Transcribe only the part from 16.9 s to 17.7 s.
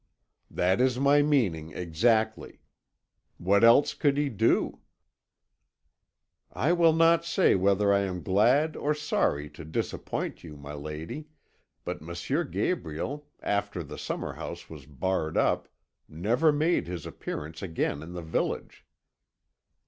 appearance